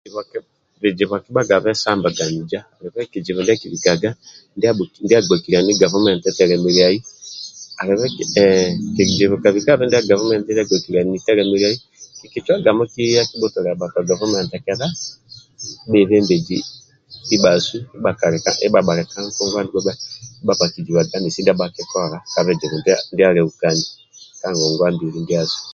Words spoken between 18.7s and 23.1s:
bhali ka ntebe ndibha bhakijibaga nesi ndia bhakikola ka bizibu ndiasu